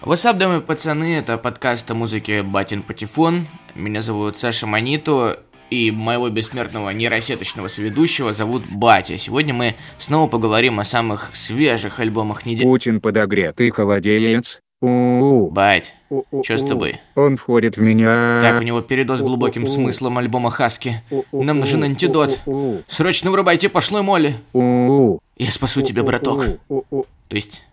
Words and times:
Васап, 0.00 0.38
дамы 0.38 0.58
и 0.58 0.60
пацаны, 0.60 1.16
это 1.16 1.38
подкаст 1.38 1.90
о 1.90 1.94
музыке 1.94 2.42
Батин 2.42 2.82
Патефон. 2.82 3.46
Меня 3.74 4.00
зовут 4.00 4.36
Саша 4.38 4.66
Манито, 4.66 5.42
и 5.70 5.90
моего 5.90 6.28
бессмертного 6.30 6.90
нейросеточного 6.90 7.68
соведущего 7.68 8.32
зовут 8.32 8.64
Батя. 8.70 9.18
Сегодня 9.18 9.52
мы 9.52 9.74
снова 9.98 10.28
поговорим 10.28 10.80
о 10.80 10.84
самых 10.84 11.30
свежих 11.34 12.00
альбомах 12.00 12.46
недели. 12.46 12.64
Путин 12.64 13.00
подогретый 13.00 13.70
холодеец. 13.70 14.60
У-у-у. 14.80 15.50
Бать, 15.50 15.92
У-у-у. 16.08 16.42
чё 16.44 16.56
с 16.56 16.64
тобой? 16.64 17.00
Он 17.16 17.36
входит 17.36 17.76
в 17.76 17.80
меня. 17.80 18.40
Так, 18.40 18.60
у 18.60 18.62
него 18.62 18.80
передоз 18.80 19.20
глубоким 19.20 19.64
У-у-у. 19.64 19.72
смыслом 19.72 20.18
альбома 20.18 20.50
Хаски. 20.52 21.02
У-у-у. 21.10 21.42
Нам 21.42 21.58
нужен 21.58 21.82
антидот. 21.82 22.38
У-у-у. 22.46 22.82
Срочно 22.86 23.30
вырубайте 23.32 23.68
пошлой 23.68 24.02
моли. 24.02 24.36
У-у-у. 24.52 25.20
Я 25.36 25.50
спасу 25.50 25.82
тебя, 25.82 26.04
браток. 26.04 26.44
У-у-у. 26.68 27.06
То 27.28 27.36
есть, 27.36 27.64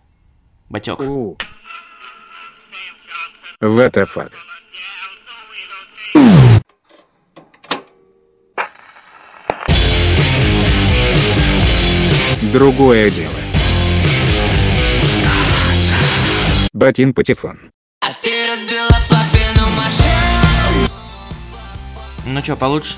батек. 0.68 1.00
What 3.60 3.92
the 3.94 4.04
fuck? 4.04 4.32
Другое 12.52 13.10
дело. 13.10 13.32
Батин 16.76 17.14
Патефон. 17.14 17.58
А 18.02 18.12
ты 18.20 18.46
разбила 18.46 18.90
папину 19.08 19.66
машину 19.78 20.90
Ну 22.26 22.42
чё, 22.42 22.54
получше? 22.54 22.96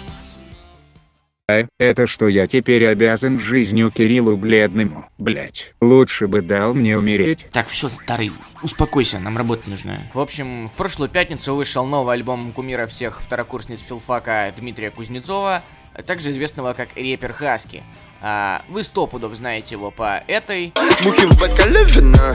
А, 1.48 1.64
это 1.78 2.08
что 2.08 2.26
я 2.26 2.48
теперь 2.48 2.88
обязан 2.88 3.38
жизнью 3.38 3.92
Кириллу 3.92 4.36
Бледному, 4.36 5.08
блять. 5.16 5.74
Лучше 5.80 6.26
бы 6.26 6.42
дал 6.42 6.74
мне 6.74 6.98
умереть. 6.98 7.46
Так, 7.52 7.68
все, 7.68 7.88
старый, 7.88 8.32
успокойся, 8.64 9.20
нам 9.20 9.38
работа 9.38 9.70
нужна. 9.70 10.00
В 10.12 10.18
общем, 10.18 10.68
в 10.68 10.74
прошлую 10.74 11.08
пятницу 11.08 11.54
вышел 11.54 11.86
новый 11.86 12.14
альбом 12.14 12.50
кумира 12.50 12.88
всех 12.88 13.20
второкурсниц 13.22 13.78
филфака 13.80 14.52
Дмитрия 14.56 14.90
Кузнецова, 14.90 15.62
а 15.94 16.02
также 16.02 16.32
известного 16.32 16.72
как 16.72 16.88
репер 16.96 17.32
Хаски. 17.32 17.84
А, 18.20 18.62
вы 18.68 18.82
сто 18.82 19.06
пудов 19.06 19.34
знаете 19.34 19.76
его 19.76 19.92
по 19.92 20.24
этой, 20.26 20.72
Мухи 21.04 21.26
в 21.26 21.38
бокале 21.38 21.84
вина 21.84 22.34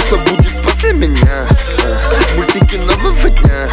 Что 0.00 0.16
будет 0.16 0.63
после 0.84 0.92
меня. 0.92 1.46
Мультики 2.36 2.76
нового 2.76 3.30
дня. 3.30 3.68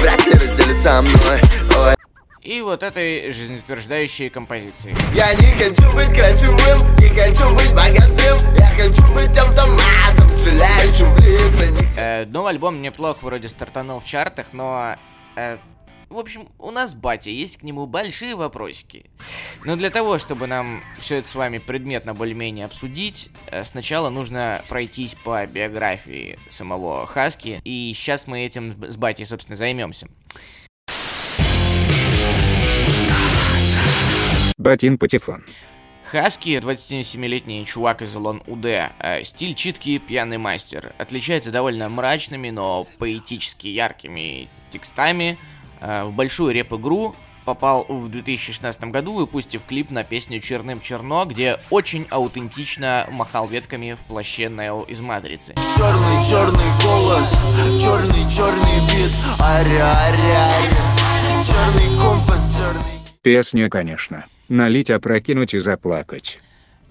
Вряд 0.00 0.26
ли 0.26 0.32
разделят 0.32 0.78
со 0.78 1.02
мной. 1.02 1.40
Ой. 1.76 1.94
и 2.42 2.60
вот 2.60 2.82
этой 2.82 3.30
жизнеутверждающей 3.30 4.30
композиции. 4.30 4.96
Я 5.14 5.34
не 5.34 5.52
хочу 5.52 5.92
быть 5.92 6.16
красивым 6.16 6.58
Не 6.98 7.08
хочу 7.08 7.54
быть 7.54 7.70
богатым. 7.70 8.56
Я 8.56 8.66
хочу 8.76 9.02
быть 9.12 9.36
автоматом 9.36 10.30
Стреляющим 10.30 11.12
в 11.14 11.18
лица. 11.18 11.66
Не 11.66 11.82
Э, 11.96 12.24
новый 12.26 12.52
альбом 12.52 12.80
неплохо 12.80 13.18
вроде 13.22 13.48
стартанул 13.48 14.00
в 14.00 14.04
чартах, 14.04 14.46
но... 14.52 14.96
э, 15.36 15.58
в 16.12 16.18
общем, 16.18 16.48
у 16.58 16.70
нас 16.70 16.94
батя, 16.94 17.30
есть 17.30 17.56
к 17.58 17.62
нему 17.62 17.86
большие 17.86 18.34
вопросики. 18.36 19.06
Но 19.64 19.76
для 19.76 19.90
того, 19.90 20.18
чтобы 20.18 20.46
нам 20.46 20.82
все 20.98 21.16
это 21.16 21.28
с 21.28 21.34
вами 21.34 21.58
предметно 21.58 22.14
более-менее 22.14 22.66
обсудить, 22.66 23.30
э, 23.46 23.64
сначала 23.64 24.10
нужно 24.10 24.62
пройтись 24.68 25.14
по 25.14 25.46
биографии 25.46 26.38
самого 26.50 27.06
Хаски, 27.06 27.60
и 27.64 27.92
сейчас 27.94 28.26
мы 28.26 28.44
этим 28.44 28.70
с- 28.88 28.96
батей, 28.96 29.26
собственно, 29.26 29.56
займемся. 29.56 30.08
Батин 34.58 34.98
Патефон. 34.98 35.44
Хаски 36.04 36.58
27-летний 36.58 37.64
чувак 37.64 38.02
из 38.02 38.14
Улан 38.14 38.42
Удэ. 38.46 38.90
Э, 38.98 39.24
Стиль 39.24 39.54
читкий, 39.54 39.98
пьяный 39.98 40.36
мастер. 40.36 40.92
Отличается 40.98 41.50
довольно 41.50 41.88
мрачными, 41.88 42.50
но 42.50 42.84
поэтически 42.98 43.68
яркими 43.68 44.46
текстами. 44.70 45.38
Э, 45.82 46.04
В 46.04 46.12
большую 46.12 46.54
реп-игру 46.54 47.14
попал 47.44 47.84
в 47.88 48.08
2016 48.08 48.84
году, 48.84 49.14
выпустив 49.14 49.64
клип 49.64 49.90
на 49.90 50.04
песню 50.04 50.40
«Черным 50.40 50.80
черно», 50.80 51.24
где 51.24 51.58
очень 51.70 52.06
аутентично 52.08 53.08
махал 53.10 53.48
ветками 53.48 53.94
в 53.94 54.04
плаще 54.06 54.48
Нео 54.48 54.84
из 54.84 55.00
«Матрицы». 55.00 55.54
Черный, 55.76 56.24
черный 56.24 56.70
голос 56.84 57.32
Черный, 57.82 58.30
черный 58.30 58.80
бит 58.86 59.12
Ари, 59.40 59.74
ари, 59.74 60.30
ари 60.30 60.72
Черный 61.44 62.00
компас, 62.00 62.48
черный 62.56 63.02
Песня, 63.22 63.68
конечно. 63.68 64.26
Налить, 64.48 64.90
опрокинуть 64.90 65.54
и 65.54 65.58
заплакать. 65.58 66.40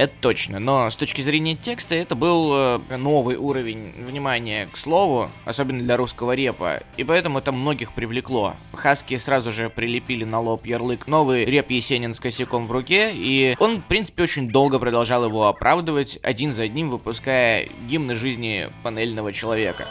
Это 0.02 0.14
точно, 0.20 0.58
но 0.58 0.90
с 0.90 0.96
точки 0.96 1.22
зрения 1.22 1.54
текста 1.54 1.94
это 1.94 2.16
был 2.16 2.52
э, 2.56 2.98
новый 2.98 3.36
уровень 3.36 3.94
внимания 4.00 4.68
к 4.74 4.76
слову, 4.76 5.30
особенно 5.46 5.78
для 5.84 5.96
русского 5.96 6.32
репа, 6.32 6.80
и 6.98 7.04
поэтому 7.04 7.38
это 7.38 7.52
многих 7.52 7.92
привлекло. 7.92 8.56
Хаски 8.74 9.16
сразу 9.18 9.52
же 9.52 9.70
прилепили 9.70 10.24
на 10.24 10.40
лоб 10.40 10.66
ярлык 10.66 11.06
«Новый 11.06 11.46
реп 11.46 11.70
Есенин 11.70 12.16
с 12.16 12.20
косяком 12.20 12.66
в 12.66 12.72
руке», 12.72 13.12
и 13.14 13.56
он, 13.60 13.76
в 13.76 13.84
принципе, 13.84 14.24
очень 14.24 14.50
долго 14.50 14.80
продолжал 14.80 15.24
его 15.24 15.48
оправдывать, 15.48 16.18
один 16.24 16.56
за 16.56 16.64
одним 16.64 16.90
выпуская 16.90 17.68
гимны 17.88 18.16
жизни 18.16 18.70
панельного 18.82 19.32
человека. 19.32 19.86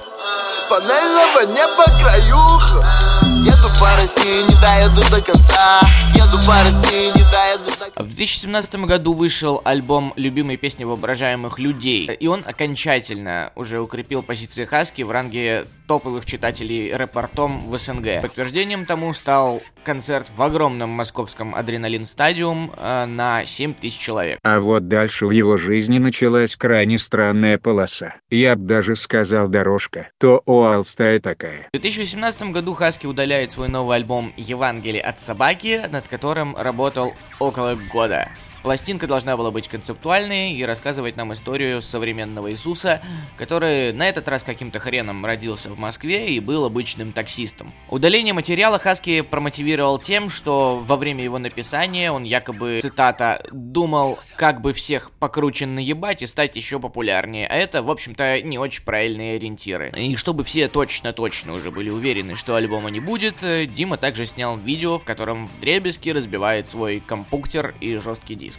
Панельного 0.68 1.42
неба 1.52 1.84
краюха 2.00 3.19
Еду 3.60 3.68
по 3.78 3.94
России, 3.96 4.42
не 4.42 4.58
доеду 4.62 5.02
до 5.10 5.20
конца 5.22 5.80
Еду 6.14 6.46
по 6.46 6.62
России, 6.62 7.08
не 7.08 7.22
доеду 7.30 7.70
до 7.78 7.90
конца 7.90 8.02
В 8.02 8.06
2017 8.06 8.74
году 8.86 9.12
вышел 9.12 9.60
альбом 9.64 10.14
любимой 10.16 10.56
песни 10.56 10.84
воображаемых 10.84 11.58
людей, 11.58 12.06
и 12.06 12.26
он 12.26 12.42
окончательно 12.46 13.52
уже 13.56 13.80
укрепил 13.80 14.22
позиции 14.22 14.64
Хаски 14.64 15.02
в 15.02 15.10
ранге 15.10 15.66
топовых 15.86 16.24
читателей 16.24 16.94
рэпортом 16.94 17.68
в 17.68 17.76
СНГ. 17.76 18.22
Подтверждением 18.22 18.86
тому 18.86 19.12
стал 19.12 19.60
концерт 19.84 20.30
в 20.34 20.40
огромном 20.40 20.88
московском 20.90 21.54
Адреналин 21.54 22.04
Стадиум 22.04 22.72
э, 22.76 23.06
на 23.06 23.44
7 23.44 23.74
тысяч 23.74 23.98
человек. 23.98 24.38
А 24.42 24.60
вот 24.60 24.88
дальше 24.88 25.26
в 25.26 25.32
его 25.32 25.56
жизни 25.56 25.98
началась 25.98 26.56
крайне 26.56 26.98
странная 26.98 27.58
полоса. 27.58 28.14
Я 28.30 28.56
б 28.56 28.64
даже 28.64 28.94
сказал 28.94 29.48
дорожка. 29.48 30.10
То 30.18 30.42
уалстая 30.46 31.18
такая. 31.20 31.68
В 31.72 31.78
2018 31.78 32.42
году 32.52 32.74
Хаски 32.74 33.06
удаляет 33.06 33.49
свой 33.52 33.68
новый 33.68 33.96
альбом 33.96 34.32
«Евангелие 34.36 35.02
от 35.02 35.18
собаки», 35.18 35.86
над 35.90 36.06
которым 36.08 36.56
работал 36.56 37.14
около 37.38 37.74
года. 37.74 38.28
Пластинка 38.62 39.06
должна 39.06 39.36
была 39.36 39.50
быть 39.50 39.68
концептуальной 39.68 40.52
и 40.52 40.64
рассказывать 40.64 41.16
нам 41.16 41.32
историю 41.32 41.80
современного 41.80 42.50
Иисуса, 42.50 43.00
который 43.38 43.92
на 43.92 44.08
этот 44.08 44.28
раз 44.28 44.42
каким-то 44.42 44.78
хреном 44.78 45.24
родился 45.24 45.70
в 45.70 45.78
Москве 45.78 46.28
и 46.28 46.40
был 46.40 46.64
обычным 46.66 47.12
таксистом. 47.12 47.72
Удаление 47.88 48.34
материала 48.34 48.78
Хаски 48.78 49.22
промотивировал 49.22 49.98
тем, 49.98 50.28
что 50.28 50.78
во 50.78 50.96
время 50.96 51.24
его 51.24 51.38
написания 51.38 52.12
он 52.12 52.24
якобы, 52.24 52.80
цитата, 52.82 53.42
«думал, 53.50 54.18
как 54.36 54.60
бы 54.60 54.72
всех 54.74 55.10
покруче 55.12 55.66
наебать 55.66 56.22
и 56.22 56.26
стать 56.26 56.56
еще 56.56 56.78
популярнее», 56.78 57.46
а 57.46 57.54
это, 57.54 57.82
в 57.82 57.90
общем-то, 57.90 58.42
не 58.42 58.58
очень 58.58 58.84
правильные 58.84 59.36
ориентиры. 59.36 59.90
И 59.96 60.16
чтобы 60.16 60.44
все 60.44 60.68
точно-точно 60.68 61.54
уже 61.54 61.70
были 61.70 61.88
уверены, 61.88 62.36
что 62.36 62.56
альбома 62.56 62.90
не 62.90 63.00
будет, 63.00 63.42
э, 63.42 63.66
Дима 63.66 63.96
также 63.96 64.26
снял 64.26 64.56
видео, 64.56 64.98
в 64.98 65.04
котором 65.04 65.48
в 65.48 65.60
дребезги 65.60 66.10
разбивает 66.10 66.68
свой 66.68 67.00
компьютер 67.00 67.74
и 67.80 67.96
жесткий 67.96 68.34
диск. 68.34 68.49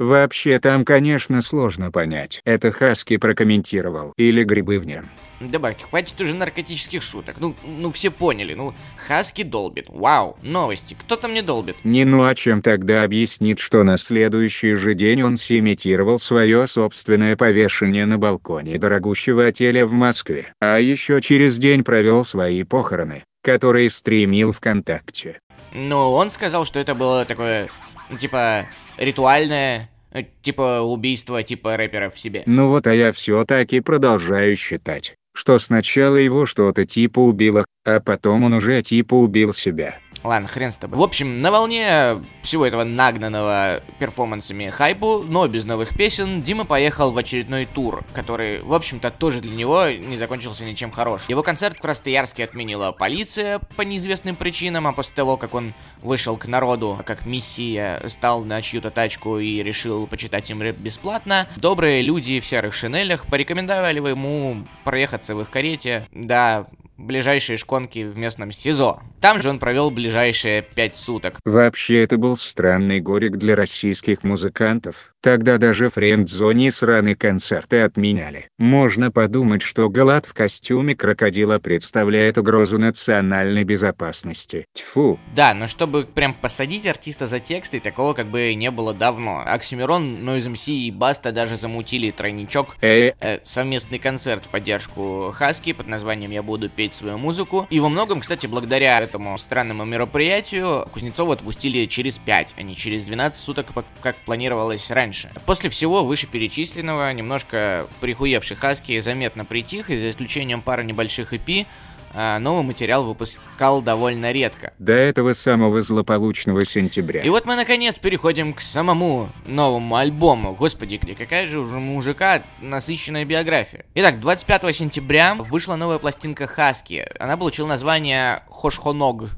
Вообще 0.00 0.58
там, 0.58 0.86
конечно, 0.86 1.42
сложно 1.42 1.92
понять. 1.92 2.40
Это 2.46 2.72
Хаски 2.72 3.18
прокомментировал. 3.18 4.14
Или 4.16 4.44
грибы 4.44 4.78
в 4.78 4.86
нем. 4.86 5.04
Добавьте, 5.40 5.84
хватит 5.84 6.18
уже 6.18 6.34
наркотических 6.34 7.02
шуток. 7.02 7.36
Ну, 7.38 7.54
ну 7.66 7.92
все 7.92 8.10
поняли, 8.10 8.54
ну, 8.54 8.72
Хаски 9.06 9.42
долбит. 9.42 9.86
Вау, 9.88 10.38
новости, 10.42 10.96
кто 10.98 11.16
там 11.16 11.34
не 11.34 11.42
долбит? 11.42 11.76
Не 11.84 12.06
ну 12.06 12.24
а 12.24 12.34
чем 12.34 12.62
тогда 12.62 13.02
объяснит, 13.02 13.58
что 13.58 13.82
на 13.82 13.98
следующий 13.98 14.74
же 14.74 14.94
день 14.94 15.22
он 15.22 15.36
симитировал 15.36 16.18
свое 16.18 16.66
собственное 16.66 17.36
повешение 17.36 18.06
на 18.06 18.16
балконе 18.16 18.78
дорогущего 18.78 19.48
отеля 19.48 19.84
в 19.84 19.92
Москве. 19.92 20.54
А 20.60 20.78
еще 20.78 21.20
через 21.20 21.58
день 21.58 21.84
провел 21.84 22.24
свои 22.24 22.62
похороны, 22.62 23.24
которые 23.42 23.90
стримил 23.90 24.52
ВКонтакте. 24.52 25.40
Ну, 25.74 26.12
он 26.12 26.30
сказал, 26.30 26.64
что 26.64 26.80
это 26.80 26.94
было 26.94 27.24
такое, 27.24 27.68
типа, 28.18 28.66
ритуальное, 28.96 29.88
э, 30.12 30.24
типа 30.42 30.80
убийство 30.80 31.42
типа 31.42 31.76
рэпера 31.76 32.10
в 32.10 32.18
себе. 32.18 32.42
Ну 32.46 32.68
вот 32.68 32.86
а 32.86 32.94
я 32.94 33.12
все 33.12 33.44
таки 33.44 33.80
продолжаю 33.80 34.56
считать, 34.56 35.14
что 35.34 35.58
сначала 35.58 36.16
его 36.16 36.46
что-то 36.46 36.84
типа 36.86 37.20
убило, 37.20 37.64
а 37.84 38.00
потом 38.00 38.44
он 38.44 38.54
уже 38.54 38.82
типа 38.82 39.14
убил 39.14 39.52
себя. 39.52 39.98
Ладно, 40.22 40.48
хрен 40.48 40.70
с 40.70 40.76
тобой. 40.76 40.98
В 40.98 41.02
общем, 41.02 41.40
на 41.40 41.50
волне 41.50 42.22
всего 42.42 42.66
этого 42.66 42.84
нагнанного 42.84 43.80
перформансами 43.98 44.68
хайпу, 44.68 45.24
но 45.26 45.48
без 45.48 45.64
новых 45.64 45.96
песен, 45.96 46.42
Дима 46.42 46.66
поехал 46.66 47.10
в 47.10 47.16
очередной 47.16 47.64
тур, 47.64 48.04
который, 48.12 48.60
в 48.60 48.74
общем-то, 48.74 49.10
тоже 49.10 49.40
для 49.40 49.56
него 49.56 49.86
не 49.88 50.18
закончился 50.18 50.64
ничем 50.64 50.90
хорошим. 50.90 51.26
Его 51.30 51.42
концерт 51.42 51.78
в 51.78 51.80
Красноярске 51.80 52.44
отменила 52.44 52.92
полиция 52.92 53.60
по 53.76 53.82
неизвестным 53.82 54.36
причинам, 54.36 54.86
а 54.86 54.92
после 54.92 55.14
того, 55.14 55.38
как 55.38 55.54
он 55.54 55.72
вышел 56.02 56.36
к 56.36 56.46
народу, 56.46 56.98
как 57.06 57.24
миссия, 57.24 58.00
стал 58.06 58.44
на 58.44 58.60
чью-то 58.60 58.90
тачку 58.90 59.38
и 59.38 59.62
решил 59.62 60.06
почитать 60.06 60.50
им 60.50 60.60
рэп 60.60 60.76
бесплатно, 60.76 61.46
добрые 61.56 62.02
люди 62.02 62.40
в 62.40 62.46
серых 62.46 62.74
шинелях 62.74 63.24
порекомендовали 63.24 63.98
ему 63.98 64.66
проехаться 64.84 65.34
в 65.34 65.40
их 65.40 65.50
карете 65.50 66.06
до 66.12 66.66
ближайшие 67.00 67.56
шконки 67.56 68.04
в 68.04 68.18
местном 68.18 68.52
СИЗО. 68.52 69.00
Там 69.20 69.42
же 69.42 69.50
он 69.50 69.58
провел 69.58 69.90
ближайшие 69.90 70.62
пять 70.62 70.96
суток. 70.96 71.34
Вообще 71.44 72.02
это 72.02 72.16
был 72.16 72.36
странный 72.36 73.00
горек 73.00 73.36
для 73.36 73.56
российских 73.56 74.22
музыкантов. 74.22 75.14
Тогда 75.22 75.58
даже 75.58 75.90
френд-зоне 75.90 76.72
сраные 76.72 77.14
концерты 77.14 77.82
отменяли. 77.82 78.48
Можно 78.58 79.10
подумать, 79.10 79.60
что 79.60 79.90
Галат 79.90 80.24
в 80.24 80.32
костюме 80.32 80.96
крокодила 80.96 81.58
представляет 81.58 82.38
угрозу 82.38 82.78
национальной 82.78 83.64
безопасности. 83.64 84.64
Тьфу. 84.72 85.20
Да, 85.34 85.52
но 85.52 85.66
чтобы 85.66 86.04
прям 86.04 86.32
посадить 86.32 86.86
артиста 86.86 87.26
за 87.26 87.38
тексты, 87.38 87.80
такого 87.80 88.14
как 88.14 88.28
бы 88.28 88.54
не 88.54 88.70
было 88.70 88.94
давно. 88.94 89.42
Оксимирон, 89.44 90.06
Noise 90.06 90.52
MC 90.52 90.72
и 90.72 90.90
Баста 90.90 91.32
даже 91.32 91.56
замутили 91.56 92.10
тройничок. 92.10 92.76
Э, 92.80 93.12
э, 93.20 93.40
совместный 93.44 93.98
концерт 93.98 94.44
в 94.44 94.48
поддержку 94.48 95.34
Хаски 95.34 95.74
под 95.74 95.86
названием 95.86 96.30
«Я 96.30 96.42
буду 96.42 96.70
петь 96.70 96.89
свою 96.94 97.18
музыку». 97.18 97.66
И 97.70 97.80
во 97.80 97.88
многом, 97.88 98.20
кстати, 98.20 98.46
благодаря 98.46 99.00
этому 99.00 99.36
странному 99.38 99.84
мероприятию 99.84 100.86
Кузнецова 100.92 101.34
отпустили 101.34 101.86
через 101.86 102.18
5, 102.18 102.54
а 102.56 102.62
не 102.62 102.76
через 102.76 103.04
12 103.04 103.40
суток, 103.40 103.66
как 104.00 104.16
планировалось 104.16 104.90
раньше. 104.90 105.30
После 105.46 105.70
всего 105.70 106.04
вышеперечисленного, 106.04 107.12
немножко 107.12 107.86
прихуевший 108.00 108.56
Хаски 108.56 109.00
заметно 109.00 109.44
притих, 109.44 109.90
и 109.90 109.96
за 109.96 110.10
исключением 110.10 110.62
пары 110.62 110.84
небольших 110.84 111.32
а, 111.32 111.66
новый 112.14 112.64
материал 112.64 113.04
выпускал 113.04 113.82
довольно 113.82 114.32
редко. 114.32 114.72
До 114.78 114.92
этого 114.92 115.32
самого 115.32 115.82
злополучного 115.82 116.64
сентября. 116.64 117.22
И 117.22 117.28
вот 117.28 117.46
мы 117.46 117.56
наконец 117.56 117.98
переходим 117.98 118.52
к 118.52 118.60
самому 118.60 119.28
новому 119.46 119.96
альбому. 119.96 120.54
Господи, 120.54 120.98
какая 120.98 121.46
же 121.46 121.60
уже 121.60 121.78
мужика 121.78 122.42
насыщенная 122.60 123.24
биография. 123.24 123.84
Итак, 123.94 124.20
25 124.20 124.74
сентября 124.74 125.34
вышла 125.34 125.76
новая 125.76 125.98
пластинка 125.98 126.46
Хаски. 126.46 127.06
Она 127.18 127.36
получила 127.36 127.68
название 127.68 128.42
Хошхоног. 128.50 129.30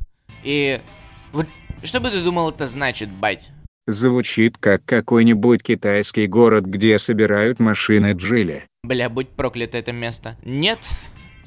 И 0.42 0.80
вот 1.32 1.46
что 1.82 2.00
бы 2.00 2.10
ты 2.10 2.22
думал 2.22 2.50
это 2.50 2.66
значит, 2.66 3.08
бать? 3.08 3.50
Звучит 3.88 4.56
как 4.58 4.84
какой-нибудь 4.84 5.62
китайский 5.62 6.28
город, 6.28 6.64
где 6.66 6.98
собирают 6.98 7.58
машины 7.58 8.12
Джили. 8.12 8.64
Бля, 8.84 9.08
будь 9.08 9.28
проклято 9.28 9.78
это 9.78 9.90
место. 9.90 10.36
Нет, 10.44 10.78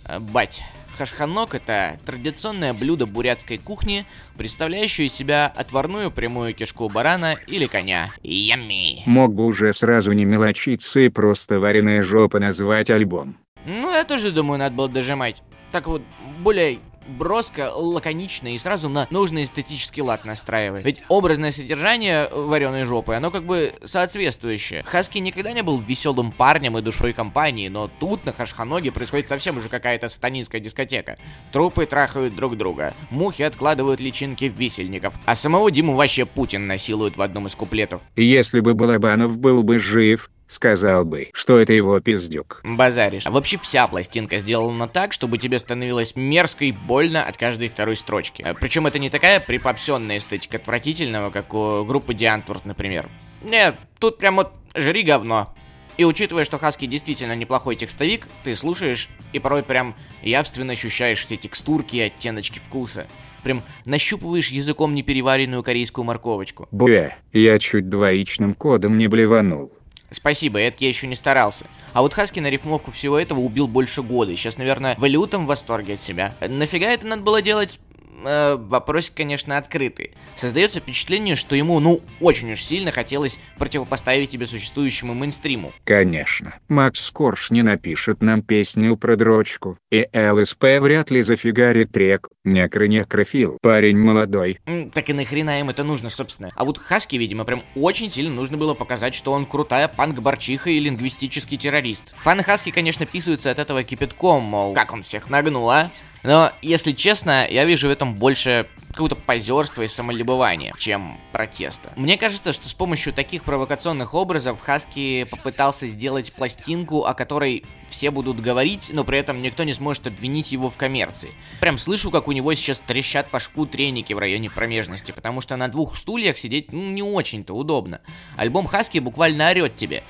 э, 0.07 0.19
бать. 0.19 0.61
Хашханок– 0.95 1.53
это 1.55 1.97
традиционное 2.05 2.73
блюдо 2.73 3.05
бурятской 3.05 3.57
кухни, 3.57 4.05
представляющее 4.37 5.07
из 5.07 5.13
себя 5.13 5.51
отварную 5.53 6.11
прямую 6.11 6.53
кишку 6.53 6.89
барана 6.89 7.35
или 7.47 7.67
коня. 7.67 8.13
Ямми! 8.23 9.03
Мог 9.05 9.33
бы 9.33 9.45
уже 9.45 9.73
сразу 9.73 10.13
не 10.13 10.25
мелочиться 10.25 10.99
и 10.99 11.09
просто 11.09 11.59
вареная 11.59 12.01
жопа 12.01 12.39
назвать 12.39 12.89
альбом. 12.89 13.37
Ну, 13.65 13.91
я 13.93 14.03
тоже 14.03 14.31
думаю, 14.31 14.59
надо 14.59 14.75
было 14.75 14.89
дожимать. 14.89 15.41
Так 15.71 15.87
вот, 15.87 16.01
более 16.39 16.79
броско, 17.07 17.71
лаконично 17.73 18.53
и 18.53 18.57
сразу 18.57 18.89
на 18.89 19.07
нужный 19.09 19.43
эстетический 19.43 20.01
лад 20.01 20.25
настраивает. 20.25 20.85
Ведь 20.85 21.03
образное 21.07 21.51
содержание 21.51 22.29
вареной 22.31 22.85
жопы, 22.85 23.13
оно 23.13 23.31
как 23.31 23.45
бы 23.45 23.73
соответствующее. 23.83 24.83
Хаски 24.83 25.19
никогда 25.19 25.51
не 25.51 25.63
был 25.63 25.77
веселым 25.77 26.31
парнем 26.31 26.77
и 26.77 26.81
душой 26.81 27.13
компании, 27.13 27.67
но 27.67 27.89
тут 27.99 28.25
на 28.25 28.33
Хашханоге 28.33 28.91
происходит 28.91 29.27
совсем 29.27 29.57
уже 29.57 29.69
какая-то 29.69 30.09
сатанинская 30.09 30.61
дискотека. 30.61 31.17
Трупы 31.51 31.85
трахают 31.85 32.35
друг 32.35 32.57
друга, 32.57 32.93
мухи 33.09 33.43
откладывают 33.43 33.99
личинки 33.99 34.45
висельников, 34.45 35.15
а 35.25 35.35
самого 35.35 35.71
Диму 35.71 35.95
вообще 35.95 36.25
Путин 36.25 36.67
насилует 36.67 37.17
в 37.17 37.21
одном 37.21 37.47
из 37.47 37.55
куплетов. 37.55 38.01
Если 38.15 38.59
бы 38.59 38.73
Балабанов 38.73 39.37
был 39.37 39.63
бы 39.63 39.79
жив, 39.79 40.29
сказал 40.47 41.05
бы, 41.05 41.29
что 41.33 41.57
это 41.59 41.73
его 41.73 41.99
пиздюк. 41.99 42.61
Базаришь. 42.63 43.25
А 43.25 43.31
вообще 43.31 43.57
вся 43.57 43.87
пластинка 43.87 44.37
сделана 44.37 44.87
так, 44.87 45.13
чтобы 45.13 45.37
тебе 45.37 45.59
становилось 45.59 46.15
мерзко 46.15 46.65
и 46.65 46.71
больно 46.71 47.23
от 47.23 47.37
каждой 47.37 47.67
второй 47.67 47.95
строчки. 47.95 48.43
Э, 48.43 48.53
Причем 48.53 48.87
это 48.87 48.99
не 48.99 49.09
такая 49.09 49.39
припопсенная 49.39 50.17
эстетика 50.17 50.57
отвратительного, 50.57 51.29
как 51.29 51.53
у 51.53 51.83
группы 51.83 52.13
Диантворд, 52.13 52.65
например. 52.65 53.09
Нет, 53.43 53.75
тут 53.99 54.17
прям 54.17 54.35
вот 54.35 54.51
жри 54.75 55.03
говно. 55.03 55.53
И 55.97 56.03
учитывая, 56.03 56.43
что 56.43 56.57
Хаски 56.57 56.85
действительно 56.87 57.35
неплохой 57.35 57.75
текстовик, 57.75 58.27
ты 58.43 58.55
слушаешь 58.55 59.09
и 59.31 59.39
порой 59.39 59.63
прям 59.63 59.95
явственно 60.21 60.73
ощущаешь 60.73 61.23
все 61.23 61.37
текстурки 61.37 61.95
и 61.95 62.01
оттеночки 62.01 62.59
вкуса. 62.59 63.07
Прям 63.43 63.61
нащупываешь 63.85 64.49
языком 64.49 64.93
непереваренную 64.93 65.63
корейскую 65.63 66.03
морковочку. 66.03 66.67
Бля, 66.71 67.17
я 67.31 67.59
чуть 67.59 67.89
двоичным 67.89 68.55
кодом 68.55 68.97
не 68.97 69.07
блеванул. 69.07 69.71
Спасибо, 70.15 70.59
это 70.59 70.77
я 70.79 70.87
еще 70.87 71.07
не 71.07 71.15
старался. 71.15 71.65
А 71.91 72.01
вот 72.01 72.13
Хаски 72.13 72.39
на 72.39 72.49
рифмовку 72.49 72.89
всего 72.89 73.19
этого 73.19 73.41
убил 73.41 73.67
больше 73.67 74.01
года. 74.01 74.33
Сейчас, 74.33 74.57
наверное, 74.57 74.95
в 74.95 75.03
в 75.43 75.47
восторге 75.47 75.95
от 75.95 76.01
себя. 76.01 76.33
Нафига 76.39 76.87
это 76.87 77.05
надо 77.05 77.21
было 77.21 77.41
делать? 77.41 77.81
Э, 78.27 78.55
вопросик, 78.55 79.13
конечно, 79.15 79.57
открытый. 79.57 80.11
Создается 80.35 80.79
впечатление, 80.79 81.35
что 81.35 81.55
ему, 81.55 81.79
ну, 81.79 82.01
очень 82.19 82.51
уж 82.51 82.61
сильно 82.61 82.91
хотелось 82.91 83.39
противопоставить 83.57 84.29
тебе 84.29 84.45
существующему 84.45 85.13
мейнстриму. 85.13 85.71
Конечно. 85.83 86.55
Макс 86.67 87.09
Корж 87.11 87.51
не 87.51 87.61
напишет 87.61 88.21
нам 88.21 88.41
песню 88.41 88.95
про 88.97 89.15
дрочку. 89.15 89.77
И 89.91 90.07
ЛСП 90.13 90.63
вряд 90.79 91.11
ли 91.11 91.21
зафигарит 91.21 91.91
трек. 91.91 92.29
Некро-некрофил. 92.43 93.57
Парень 93.61 93.97
молодой. 93.97 94.59
М, 94.65 94.89
так 94.91 95.09
и 95.09 95.13
нахрена 95.13 95.59
им 95.59 95.69
это 95.69 95.83
нужно, 95.83 96.09
собственно. 96.09 96.51
А 96.55 96.65
вот 96.65 96.77
Хаски, 96.77 97.15
видимо, 97.15 97.43
прям 97.45 97.63
очень 97.75 98.09
сильно 98.11 98.33
нужно 98.33 98.57
было 98.57 98.73
показать, 98.73 99.15
что 99.15 99.31
он 99.31 99.45
крутая 99.45 99.87
панк-борчиха 99.87 100.69
и 100.69 100.79
лингвистический 100.79 101.57
террорист. 101.57 102.15
Фаны 102.17 102.43
Хаски, 102.43 102.71
конечно, 102.71 103.05
писаются 103.05 103.51
от 103.51 103.59
этого 103.59 103.83
кипятком, 103.83 104.43
мол, 104.43 104.73
как 104.73 104.93
он 104.93 105.03
всех 105.03 105.29
нагнул, 105.29 105.69
а? 105.69 105.89
Но, 106.25 106.51
если 106.61 106.91
честно, 106.91 107.47
я 107.47 107.65
вижу 107.65 107.87
в 107.87 107.91
этом 107.91 108.15
больше 108.15 108.67
какого-то 108.89 109.15
позерства 109.15 109.83
и 109.83 109.87
самолюбования, 109.87 110.73
чем 110.79 111.19
протеста. 111.31 111.91
Мне 111.95 112.17
кажется, 112.17 112.53
что 112.53 112.67
с 112.67 112.73
помощью 112.73 113.13
таких 113.13 113.43
провокационных 113.43 114.13
образов 114.13 114.59
Хаски 114.61 115.25
попытался 115.29 115.85
сделать 115.85 116.33
пластинку, 116.35 117.05
о 117.05 117.13
которой 117.13 117.65
все 117.89 118.09
будут 118.09 118.39
говорить, 118.39 118.89
но 118.91 119.03
при 119.03 119.19
этом 119.19 119.41
никто 119.41 119.63
не 119.63 119.73
сможет 119.73 120.07
обвинить 120.07 120.51
его 120.51 120.69
в 120.69 120.77
коммерции. 120.77 121.31
Прям 121.59 121.77
слышу, 121.77 122.09
как 122.09 122.27
у 122.27 122.31
него 122.31 122.53
сейчас 122.53 122.79
трещат 122.79 123.29
по 123.29 123.39
шву 123.39 123.65
треники 123.65 124.13
в 124.13 124.19
районе 124.19 124.49
промежности, 124.49 125.11
потому 125.11 125.41
что 125.41 125.57
на 125.57 125.67
двух 125.67 125.95
стульях 125.95 126.37
сидеть 126.37 126.71
ну, 126.71 126.89
не 126.89 127.03
очень-то 127.03 127.53
удобно. 127.53 128.01
Альбом 128.37 128.65
Хаски 128.65 128.99
буквально 128.99 129.49
орет 129.49 129.75
тебе. 129.75 130.03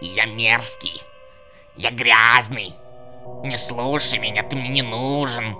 Я 0.00 0.24
мерзкий. 0.26 1.02
Я 1.76 1.90
грязный. 1.90 2.72
Не 3.44 3.56
слушай 3.56 4.18
меня, 4.18 4.42
ты 4.42 4.56
мне 4.56 4.68
не 4.68 4.82
нужен. 4.82 5.56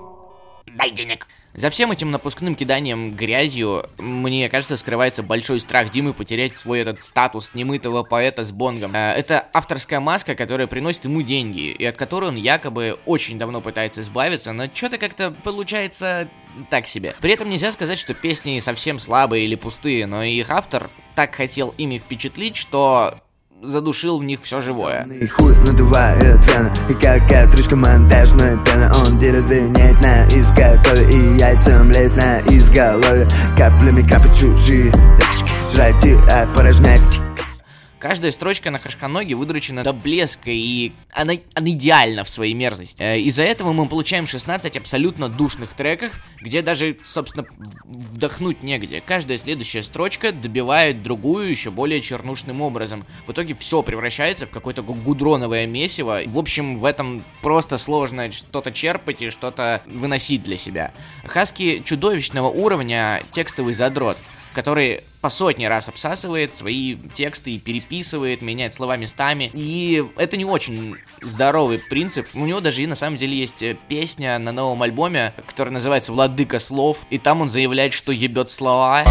Дай 0.65 0.91
денег. 0.91 1.27
За 1.57 1.71
всем 1.71 1.91
этим 1.91 2.11
напускным 2.11 2.53
киданием 2.53 3.15
грязью, 3.15 3.89
мне 3.97 4.47
кажется, 4.47 4.77
скрывается 4.77 5.23
большой 5.23 5.59
страх 5.59 5.89
Димы 5.89 6.13
потерять 6.13 6.55
свой 6.55 6.81
этот 6.81 7.01
статус 7.01 7.55
немытого 7.55 8.03
поэта 8.03 8.43
с 8.43 8.51
бонгом. 8.51 8.91
Э, 8.93 9.13
это 9.13 9.47
авторская 9.53 9.99
маска, 9.99 10.35
которая 10.35 10.67
приносит 10.67 11.05
ему 11.05 11.23
деньги, 11.23 11.71
и 11.71 11.83
от 11.83 11.97
которой 11.97 12.25
он 12.25 12.35
якобы 12.35 12.99
очень 13.07 13.39
давно 13.39 13.61
пытается 13.61 14.01
избавиться, 14.01 14.53
но 14.53 14.69
что-то 14.71 14.99
как-то 14.99 15.31
получается 15.31 16.27
так 16.69 16.87
себе. 16.87 17.15
При 17.21 17.31
этом 17.31 17.49
нельзя 17.49 17.71
сказать, 17.71 17.97
что 17.97 18.13
песни 18.13 18.59
совсем 18.59 18.99
слабые 18.99 19.45
или 19.45 19.55
пустые, 19.55 20.05
но 20.05 20.21
их 20.23 20.51
автор 20.51 20.91
так 21.15 21.33
хотел 21.33 21.73
ими 21.79 21.97
впечатлить, 21.97 22.55
что 22.55 23.19
задушил 23.61 24.19
в 24.19 24.23
них 24.23 24.41
все 24.41 24.61
живое. 24.61 25.07
Жрать 35.73 36.05
и 36.05 36.13
опорожнять 36.13 37.26
Каждая 37.99 38.29
строчка 38.29 38.69
на 38.69 38.77
Хашканоге 38.77 39.33
выдрочена 39.33 39.83
до 39.83 39.91
блеска, 39.91 40.51
и 40.51 40.91
она, 41.11 41.33
она 41.55 41.69
идеальна 41.69 42.23
в 42.23 42.29
своей 42.29 42.53
мерзости. 42.53 43.01
Э, 43.01 43.19
из-за 43.21 43.43
этого 43.43 43.73
мы 43.73 43.87
получаем 43.87 44.27
16 44.27 44.77
абсолютно 44.77 45.29
душных 45.29 45.73
треков, 45.73 46.11
где 46.39 46.61
даже, 46.61 46.97
собственно, 47.05 47.47
вдохнуть 47.85 48.61
негде. 48.61 49.01
Каждая 49.03 49.39
следующая 49.39 49.81
строчка 49.81 50.31
добивает 50.31 51.01
другую 51.01 51.49
еще 51.49 51.71
более 51.71 52.01
чернушным 52.01 52.61
образом. 52.61 53.03
В 53.25 53.31
итоге 53.31 53.55
все 53.55 53.81
превращается 53.81 54.45
в 54.45 54.51
какое-то 54.51 54.83
гудроновое 54.83 55.65
месиво. 55.65 56.21
В 56.25 56.37
общем, 56.37 56.77
в 56.77 56.85
этом 56.85 57.23
просто 57.41 57.77
сложно 57.77 58.31
что-то 58.31 58.71
черпать 58.71 59.23
и 59.23 59.31
что-то 59.31 59.81
выносить 59.87 60.43
для 60.43 60.57
себя. 60.57 60.93
Хаски 61.25 61.81
чудовищного 61.83 62.47
уровня 62.47 63.23
текстовый 63.31 63.73
задрот 63.73 64.17
который 64.57 65.01
по 65.21 65.29
сотни 65.29 65.65
раз 65.65 65.87
обсасывает 65.87 66.57
свои 66.57 66.95
тексты 66.95 67.51
и 67.51 67.59
переписывает, 67.59 68.41
меняет 68.41 68.73
слова 68.73 68.97
местами. 68.97 69.51
И 69.53 70.03
это 70.17 70.35
не 70.35 70.45
очень 70.45 70.95
здоровый 71.21 71.77
принцип. 71.77 72.25
У 72.33 72.43
него 72.43 72.59
даже 72.59 72.81
и 72.81 72.87
на 72.87 72.95
самом 72.95 73.19
деле 73.19 73.37
есть 73.37 73.61
э, 73.61 73.77
песня 73.87 74.39
на 74.39 74.51
новом 74.51 74.81
альбоме, 74.81 75.35
которая 75.45 75.71
называется 75.71 76.11
«Владыка 76.11 76.57
слов», 76.57 77.05
и 77.11 77.19
там 77.19 77.41
он 77.41 77.49
заявляет, 77.49 77.93
что 77.93 78.11
ебет 78.11 78.49
слова. 78.49 79.03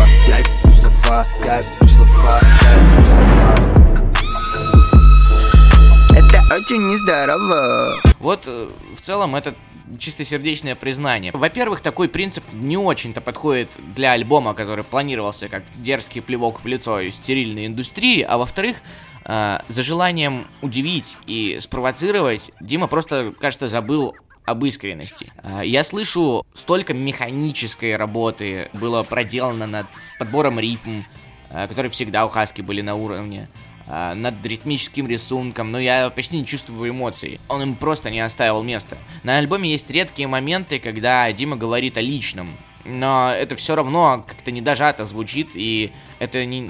Это 6.11 6.43
очень 6.57 6.88
нездорово. 6.88 7.95
Вот 8.19 8.43
э, 8.47 8.69
в 8.99 9.00
целом 9.00 9.37
этот 9.37 9.55
чистосердечное 9.99 10.75
признание. 10.75 11.33
Во-первых, 11.33 11.81
такой 11.81 12.09
принцип 12.09 12.45
не 12.52 12.76
очень-то 12.76 13.21
подходит 13.21 13.69
для 13.95 14.12
альбома, 14.12 14.55
который 14.55 14.85
планировался 14.85 15.49
как 15.49 15.64
дерзкий 15.76 16.21
плевок 16.21 16.62
в 16.62 16.66
лицо 16.66 17.09
стерильной 17.11 17.66
индустрии, 17.66 18.23
а 18.23 18.38
во-вторых, 18.38 18.78
э, 19.25 19.59
за 19.69 19.83
желанием 19.83 20.47
удивить 20.62 21.16
и 21.26 21.59
спровоцировать 21.61 22.50
Дима 22.61 22.87
просто, 22.87 23.33
кажется, 23.38 23.69
забыл 23.69 24.14
об 24.45 24.64
искренности. 24.64 25.33
Э, 25.43 25.62
я 25.64 25.85
слышу, 25.85 26.47
столько 26.55 26.95
механической 26.95 27.97
работы 27.97 28.71
было 28.73 29.02
проделано 29.02 29.66
над 29.66 29.87
подбором 30.19 30.59
рифм, 30.59 31.02
э, 31.50 31.66
которые 31.69 31.90
всегда 31.90 32.26
у 32.26 32.28
Хаски 32.28 32.62
были 32.62 32.81
на 32.81 32.95
уровне. 32.95 33.49
А, 33.88 34.14
над 34.14 34.45
ритмическим 34.45 35.07
рисунком, 35.07 35.71
но 35.71 35.78
я 35.78 36.11
почти 36.11 36.38
не 36.38 36.47
чувствую 36.47 36.90
эмоций. 36.90 37.38
Он 37.49 37.62
им 37.62 37.75
просто 37.76 38.11
не 38.11 38.21
оставил 38.21 38.62
места. 38.62 38.99
На 39.23 39.38
альбоме 39.38 39.71
есть 39.71 39.88
редкие 39.90 40.26
моменты, 40.26 40.81
когда 40.81 41.31
Дима 41.33 41.57
говорит 41.57 41.97
о 41.97 42.00
личном, 42.00 42.49
но 42.85 43.33
это 43.33 43.55
все 43.55 43.76
равно 43.76 44.25
как-то 44.26 44.50
не 44.50 44.61
дожато 44.61 45.07
звучит, 45.07 45.50
и 45.55 45.93
это 46.19 46.45
не, 46.45 46.69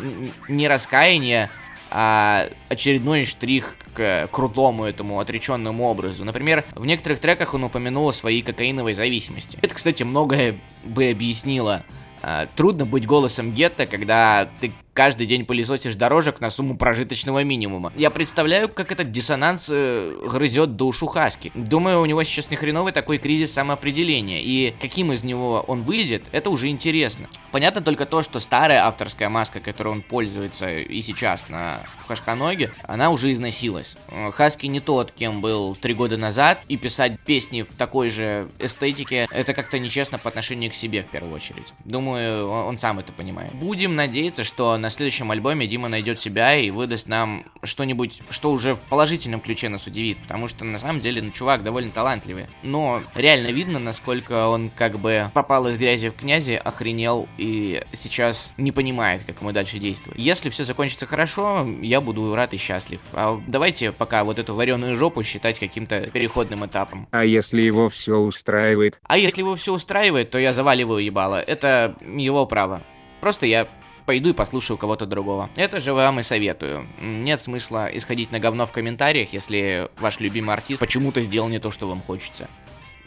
не 0.49 0.68
раскаяние, 0.68 1.49
а 1.90 2.49
очередной 2.68 3.25
штрих 3.25 3.76
к 3.94 4.28
крутому 4.30 4.85
этому 4.85 5.18
отреченному 5.18 5.85
образу. 5.85 6.23
Например, 6.23 6.64
в 6.75 6.85
некоторых 6.85 7.18
треках 7.18 7.54
он 7.54 7.64
упомянул 7.64 8.08
о 8.08 8.12
своей 8.12 8.42
кокаиновой 8.42 8.92
зависимости. 8.92 9.58
Это, 9.62 9.75
кстати, 9.75 10.02
многое 10.02 10.58
бы 10.85 11.08
объяснило. 11.08 11.82
А, 12.23 12.46
трудно 12.56 12.85
быть 12.85 13.06
голосом 13.06 13.52
гетто, 13.52 13.87
когда 13.87 14.50
ты 14.61 14.73
каждый 14.96 15.26
день 15.26 15.44
пылесосишь 15.44 15.94
дорожек 15.94 16.40
на 16.40 16.48
сумму 16.48 16.76
прожиточного 16.76 17.44
минимума. 17.44 17.92
Я 17.96 18.10
представляю, 18.10 18.70
как 18.70 18.90
этот 18.90 19.12
диссонанс 19.12 19.68
э, 19.70 20.18
грызет 20.26 20.74
душу 20.76 21.06
Хаски. 21.06 21.52
Думаю, 21.54 22.00
у 22.00 22.06
него 22.06 22.24
сейчас 22.24 22.50
не 22.50 22.56
хреновый 22.56 22.94
такой 22.94 23.18
кризис 23.18 23.52
самоопределения, 23.52 24.40
и 24.40 24.74
каким 24.80 25.12
из 25.12 25.22
него 25.22 25.62
он 25.68 25.82
выйдет, 25.82 26.24
это 26.32 26.48
уже 26.48 26.68
интересно. 26.68 27.28
Понятно 27.52 27.82
только 27.82 28.06
то, 28.06 28.22
что 28.22 28.40
старая 28.40 28.86
авторская 28.86 29.28
маска, 29.28 29.60
которой 29.60 29.88
он 29.88 30.02
пользуется 30.02 30.70
и 30.78 31.02
сейчас 31.02 31.48
на 31.50 31.80
Хашханоге, 32.08 32.70
она 32.82 33.10
уже 33.10 33.32
износилась. 33.32 33.96
Хаски 34.32 34.66
не 34.66 34.80
тот, 34.80 35.12
кем 35.12 35.42
был 35.42 35.74
три 35.74 35.92
года 35.92 36.16
назад, 36.16 36.62
и 36.68 36.78
писать 36.78 37.20
песни 37.20 37.62
в 37.62 37.76
такой 37.76 38.08
же 38.08 38.48
эстетике, 38.58 39.28
это 39.30 39.52
как-то 39.52 39.78
нечестно 39.78 40.18
по 40.18 40.30
отношению 40.30 40.70
к 40.70 40.74
себе 40.74 41.02
в 41.02 41.06
первую 41.08 41.34
очередь. 41.34 41.74
Думаю, 41.84 42.48
он 42.48 42.78
сам 42.78 42.98
это 42.98 43.12
понимает. 43.12 43.54
Будем 43.54 43.94
надеяться, 43.94 44.42
что 44.42 44.78
на 44.78 44.86
следующем 44.90 45.31
альбоме 45.31 45.66
Дима 45.66 45.88
найдет 45.88 46.21
себя 46.21 46.57
и 46.57 46.71
выдаст 46.71 47.09
нам 47.09 47.45
что-нибудь, 47.62 48.21
что 48.31 48.50
уже 48.50 48.75
в 48.75 48.81
положительном 48.83 49.40
ключе 49.40 49.69
нас 49.69 49.87
удивит, 49.87 50.19
потому 50.19 50.49
что 50.49 50.64
на 50.64 50.78
самом 50.78 51.00
деле, 51.00 51.23
ну, 51.23 51.31
чувак 51.31 51.62
довольно 51.62 51.90
талантливый. 51.90 52.47
Но 52.62 53.02
реально 53.14 53.49
видно, 53.49 53.78
насколько 53.78 54.49
он 54.49 54.71
как 54.71 54.99
бы 54.99 55.31
попал 55.35 55.69
из 55.69 55.76
грязи 55.76 56.11
в 56.11 56.14
князи, 56.14 56.52
охренел 56.52 57.28
и 57.38 57.83
сейчас 57.93 58.52
не 58.57 58.73
понимает, 58.73 59.23
как 59.26 59.40
ему 59.40 59.52
дальше 59.52 59.78
действовать. 59.78 60.19
Если 60.19 60.50
все 60.50 60.64
закончится 60.64 61.07
хорошо, 61.07 61.66
я 61.83 62.00
буду 62.00 62.35
рад 62.35 62.55
и 62.55 62.57
счастлив. 62.57 63.00
А 63.12 63.40
давайте 63.47 63.93
пока 63.93 64.25
вот 64.25 64.38
эту 64.38 64.55
вареную 64.55 64.97
жопу 64.97 65.23
считать 65.23 65.59
каким-то 65.59 66.00
переходным 66.11 66.64
этапом. 66.66 67.09
А 67.11 67.25
если 67.25 67.62
его 67.62 67.88
все 67.88 68.16
устраивает? 68.16 68.99
А 69.02 69.19
если 69.19 69.40
его 69.40 69.57
все 69.57 69.73
устраивает, 69.73 70.31
то 70.31 70.38
я 70.38 70.52
заваливаю 70.52 71.05
ебало. 71.05 71.40
Это 71.40 71.97
его 72.00 72.47
право. 72.47 72.83
Просто 73.21 73.47
я 73.47 73.66
пойду 74.06 74.30
и 74.30 74.32
послушаю 74.32 74.78
кого-то 74.78 75.04
другого. 75.04 75.50
Это 75.56 75.80
же 75.80 75.92
вам 75.92 76.20
и 76.20 76.22
советую. 76.22 76.86
Нет 77.00 77.40
смысла 77.40 77.90
исходить 77.92 78.32
на 78.32 78.38
говно 78.38 78.66
в 78.66 78.72
комментариях, 78.72 79.32
если 79.32 79.88
ваш 79.98 80.20
любимый 80.20 80.54
артист 80.54 80.80
почему-то 80.80 81.20
сделал 81.20 81.48
не 81.48 81.58
то, 81.58 81.70
что 81.70 81.88
вам 81.88 82.00
хочется. 82.00 82.48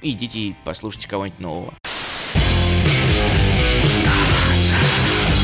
Идите 0.01 0.39
и 0.39 0.55
послушайте 0.63 1.07
кого-нибудь 1.07 1.39
нового. 1.39 1.73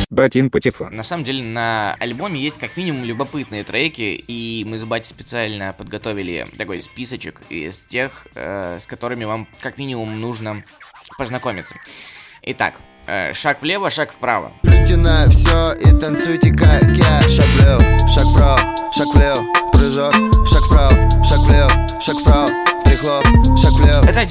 Батин 0.09 0.49
Патефон. 0.49 0.95
На 0.95 1.03
самом 1.03 1.25
деле 1.25 1.43
на 1.43 1.95
альбоме 1.95 2.39
есть 2.39 2.57
как 2.57 2.77
минимум 2.77 3.03
любопытные 3.03 3.63
треки, 3.63 4.13
и 4.13 4.63
мы 4.65 4.77
с 4.77 4.85
Бати 4.85 5.07
специально 5.07 5.73
подготовили 5.73 6.47
такой 6.57 6.81
списочек 6.81 7.41
из 7.49 7.83
тех, 7.83 8.27
э, 8.35 8.77
с 8.79 8.85
которыми 8.85 9.25
вам 9.25 9.47
как 9.59 9.77
минимум 9.77 10.21
нужно 10.21 10.63
познакомиться. 11.17 11.75
Итак, 12.43 12.75
э, 13.07 13.33
шаг 13.33 13.61
влево, 13.61 13.89
шаг 13.89 14.11
вправо. 14.11 14.51
На 14.95 15.25
все 15.29 15.73
и 15.73 15.99
танцуйте 15.99 16.51
как 16.53 16.83
я 16.83 17.21
Шаг 17.27 17.45
влево, 17.57 18.07
шаг 18.07 18.25
вправо, 18.25 18.75
шаг 18.95 19.07
влево 19.13 19.34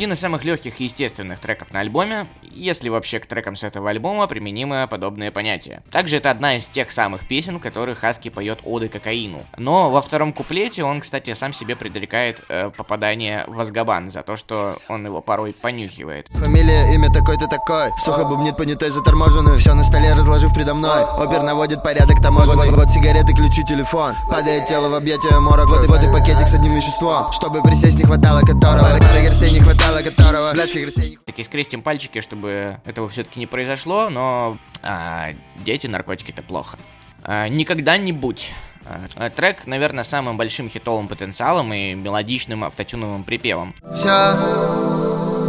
один 0.04 0.12
из 0.12 0.20
самых 0.20 0.44
легких 0.44 0.82
и 0.82 0.84
естественных 0.84 1.40
треков 1.40 1.72
на 1.72 1.80
альбоме, 1.80 2.26
если 2.42 2.90
вообще 2.90 3.20
к 3.20 3.26
трекам 3.26 3.56
с 3.56 3.64
этого 3.64 3.88
альбома 3.88 4.26
применимы 4.26 4.86
подобные 4.86 5.30
понятия. 5.30 5.82
Также 5.90 6.18
это 6.18 6.30
одна 6.30 6.56
из 6.56 6.68
тех 6.68 6.90
самых 6.90 7.26
песен, 7.26 7.56
в 7.56 7.62
которых 7.62 8.00
Хаски 8.00 8.28
поет 8.28 8.60
оды 8.64 8.90
кокаину. 8.90 9.40
Но 9.56 9.90
во 9.90 10.02
втором 10.02 10.34
куплете 10.34 10.84
он, 10.84 11.00
кстати, 11.00 11.32
сам 11.32 11.54
себе 11.54 11.74
предрекает 11.74 12.42
э, 12.50 12.68
попадание 12.68 13.44
в 13.46 13.58
Азгабан 13.58 14.10
за 14.10 14.22
то, 14.22 14.36
что 14.36 14.76
он 14.90 15.06
его 15.06 15.22
порой 15.22 15.54
понюхивает. 15.54 16.28
Фамилия, 16.32 16.92
имя 16.92 17.10
такой-то 17.10 17.46
такой 17.46 17.88
Сухо 17.98 18.26
бубнит 18.26 18.58
понятой 18.58 18.90
заторможенную. 18.90 19.58
Все 19.58 19.72
на 19.72 19.84
столе 19.84 20.12
разложив 20.12 20.52
предо 20.52 20.74
мной. 20.74 21.02
Опер 21.16 21.42
наводит 21.44 21.82
порядок 21.82 22.20
таможенный. 22.20 22.68
Вот 22.72 22.90
сигареты, 22.90 23.32
ключи, 23.32 23.64
телефон. 23.64 24.12
Падает 24.30 24.66
тело 24.66 24.90
в 24.90 24.94
объятия 24.94 25.40
морок 25.40 25.70
Вот 25.70 25.82
и 25.82 25.86
вот 25.86 26.04
и 26.04 26.08
пакетик 26.08 26.46
с 26.46 26.52
одним 26.52 26.74
веществом. 26.74 27.32
Чтобы 27.32 27.62
присесть 27.62 27.98
не 27.98 28.04
хватало 28.04 28.40
которого. 28.40 28.98
Пары 29.14 29.24
горстей 29.24 29.52
не 29.52 29.60
хватало 29.60 29.93
которого 30.02 30.52
Блядских 30.52 30.96
не 30.96 31.16
Таки 31.24 31.44
скрестим 31.44 31.82
пальчики, 31.82 32.20
чтобы 32.20 32.78
этого 32.84 33.08
все-таки 33.08 33.38
не 33.38 33.46
произошло, 33.46 34.08
но 34.10 34.58
а, 34.82 35.30
дети, 35.64 35.86
наркотики 35.86 36.30
это 36.30 36.42
плохо. 36.42 36.78
А, 37.22 37.48
никогда 37.48 37.96
не 37.96 38.12
будь. 38.12 38.52
А, 38.86 39.30
трек, 39.30 39.66
наверное, 39.66 40.04
самым 40.04 40.36
большим 40.36 40.68
хитовым 40.68 41.08
потенциалом 41.08 41.72
и 41.72 41.94
мелодичным 41.94 42.64
автотюновым 42.64 43.24
припевом. 43.24 43.74
Все, 43.96 44.36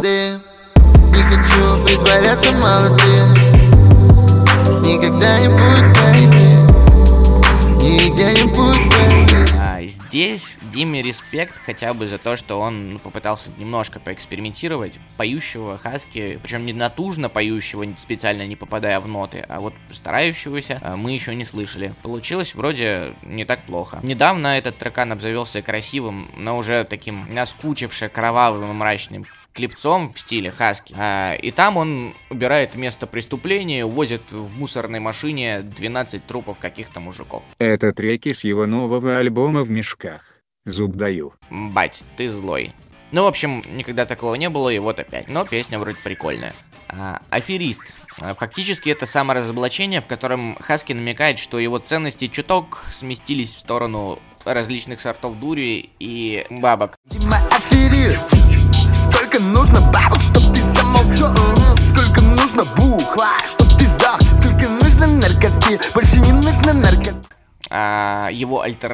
ты 0.02 0.40
Не 1.14 1.22
хочу 1.22 1.84
притворяться 1.84 2.52
молодым 2.52 3.34
Никогда 4.82 5.38
не 5.40 5.48
будь, 5.48 5.96
baby 5.96 6.46
Нигде 7.82 8.42
не 8.42 8.44
будь, 8.44 8.80
А, 8.94 9.35
здесь 9.86 10.58
Диме 10.62 11.02
респект 11.02 11.54
хотя 11.64 11.94
бы 11.94 12.06
за 12.08 12.18
то, 12.18 12.36
что 12.36 12.60
он 12.60 12.94
ну, 12.94 12.98
попытался 12.98 13.50
немножко 13.58 14.00
поэкспериментировать. 14.00 14.98
Поющего 15.16 15.78
Хаски, 15.78 16.38
причем 16.42 16.66
не 16.66 16.72
натужно 16.72 17.28
поющего, 17.28 17.86
специально 17.96 18.46
не 18.46 18.56
попадая 18.56 19.00
в 19.00 19.08
ноты, 19.08 19.44
а 19.48 19.60
вот 19.60 19.74
старающегося 19.92 20.78
а, 20.82 20.96
мы 20.96 21.12
еще 21.12 21.34
не 21.34 21.44
слышали. 21.44 21.92
Получилось 22.02 22.54
вроде 22.54 23.14
не 23.22 23.44
так 23.44 23.62
плохо. 23.62 24.00
Недавно 24.02 24.58
этот 24.58 24.76
трекан 24.76 25.12
обзавелся 25.12 25.62
красивым, 25.62 26.28
но 26.36 26.58
уже 26.58 26.84
таким 26.84 27.26
наскучившим, 27.32 28.10
кровавым 28.10 28.70
и 28.70 28.74
мрачным 28.74 29.26
клипцом 29.56 30.12
в 30.12 30.20
стиле 30.20 30.50
Хаски. 30.50 30.94
А, 30.96 31.34
и 31.34 31.50
там 31.50 31.76
он 31.76 32.14
убирает 32.30 32.76
место 32.76 33.06
преступления, 33.06 33.84
увозит 33.84 34.30
в 34.30 34.58
мусорной 34.58 35.00
машине 35.00 35.62
12 35.62 36.24
трупов 36.24 36.58
каких-то 36.58 37.00
мужиков. 37.00 37.42
Это 37.58 37.92
треки 37.92 38.32
с 38.32 38.44
его 38.44 38.66
нового 38.66 39.16
альбома 39.16 39.62
в 39.62 39.70
мешках. 39.70 40.22
Зуб 40.64 40.92
даю. 40.92 41.32
Бать, 41.50 42.04
ты 42.16 42.28
злой. 42.28 42.72
Ну, 43.12 43.22
в 43.22 43.26
общем, 43.26 43.62
никогда 43.72 44.04
такого 44.04 44.34
не 44.34 44.48
было, 44.48 44.68
и 44.68 44.78
вот 44.78 44.98
опять. 44.98 45.28
Но 45.28 45.44
песня 45.44 45.78
вроде 45.78 45.98
прикольная. 46.02 46.54
А, 46.88 47.20
аферист. 47.30 47.94
А, 48.20 48.34
Фактически 48.34 48.90
это 48.90 49.06
саморазоблачение, 49.06 50.00
в 50.00 50.06
котором 50.06 50.56
Хаски 50.60 50.92
намекает, 50.92 51.38
что 51.38 51.58
его 51.58 51.78
ценности 51.78 52.28
чуток 52.28 52.84
сместились 52.90 53.54
в 53.54 53.60
сторону 53.60 54.18
различных 54.44 55.00
сортов 55.00 55.38
дури 55.38 55.90
и 55.98 56.46
бабок. 56.50 56.96
Дима 57.06 57.45
нужно 59.56 59.80
бабок, 59.80 60.20
чтоб 60.20 60.54
ты 60.54 60.60
замолчал. 60.62 61.34
Сколько 61.84 62.20
нужно 62.20 62.64
бухла, 62.64 63.32
чтоб 63.50 63.68
ты 63.78 63.86
сдох 63.86 64.20
Сколько 64.38 64.68
нужно 64.68 65.06
наркоты, 65.06 65.80
больше 65.94 66.18
не 66.20 66.32
нужно 66.32 66.72
наркоты 66.72 67.24
а 67.68 68.28
его 68.32 68.60
альтер 68.60 68.92